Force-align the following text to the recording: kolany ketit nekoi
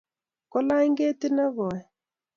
kolany 0.51 0.89
ketit 0.97 1.33
nekoi 1.37 1.81